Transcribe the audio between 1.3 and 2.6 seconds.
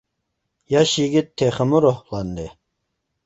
تېخىمۇ روھلاندى.